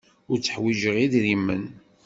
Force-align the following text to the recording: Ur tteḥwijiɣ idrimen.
Ur 0.31 0.37
tteḥwijiɣ 0.39 0.95
idrimen. 1.05 1.63